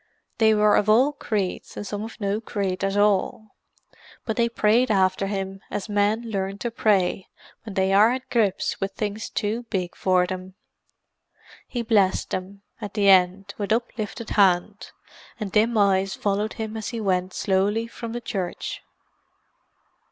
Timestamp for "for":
9.95-10.25